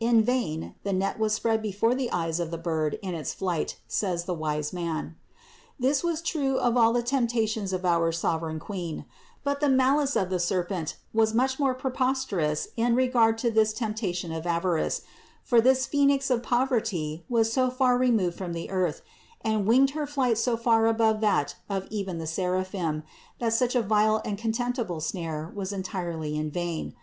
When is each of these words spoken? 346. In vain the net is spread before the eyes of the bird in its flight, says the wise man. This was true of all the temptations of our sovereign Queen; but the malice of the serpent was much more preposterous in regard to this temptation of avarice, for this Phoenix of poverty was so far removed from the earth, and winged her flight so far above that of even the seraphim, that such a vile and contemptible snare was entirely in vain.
346. 0.00 0.04
In 0.10 0.22
vain 0.70 0.74
the 0.82 0.92
net 0.92 1.18
is 1.18 1.32
spread 1.32 1.62
before 1.62 1.94
the 1.94 2.12
eyes 2.12 2.38
of 2.38 2.50
the 2.50 2.58
bird 2.58 2.98
in 3.00 3.14
its 3.14 3.32
flight, 3.32 3.78
says 3.88 4.24
the 4.26 4.34
wise 4.34 4.70
man. 4.70 5.16
This 5.80 6.04
was 6.04 6.20
true 6.20 6.58
of 6.58 6.76
all 6.76 6.92
the 6.92 7.02
temptations 7.02 7.72
of 7.72 7.86
our 7.86 8.12
sovereign 8.12 8.58
Queen; 8.58 9.06
but 9.42 9.60
the 9.60 9.70
malice 9.70 10.14
of 10.14 10.28
the 10.28 10.38
serpent 10.38 10.96
was 11.14 11.32
much 11.32 11.58
more 11.58 11.72
preposterous 11.72 12.68
in 12.76 12.94
regard 12.94 13.38
to 13.38 13.50
this 13.50 13.72
temptation 13.72 14.30
of 14.30 14.46
avarice, 14.46 15.00
for 15.42 15.58
this 15.58 15.86
Phoenix 15.86 16.28
of 16.28 16.42
poverty 16.42 17.24
was 17.30 17.50
so 17.50 17.70
far 17.70 17.96
removed 17.96 18.36
from 18.36 18.52
the 18.52 18.68
earth, 18.68 19.00
and 19.40 19.66
winged 19.66 19.92
her 19.92 20.06
flight 20.06 20.36
so 20.36 20.54
far 20.54 20.84
above 20.84 21.22
that 21.22 21.54
of 21.70 21.86
even 21.90 22.18
the 22.18 22.26
seraphim, 22.26 23.04
that 23.38 23.54
such 23.54 23.74
a 23.74 23.80
vile 23.80 24.20
and 24.22 24.36
contemptible 24.36 25.00
snare 25.00 25.50
was 25.54 25.72
entirely 25.72 26.36
in 26.36 26.50
vain. 26.50 26.94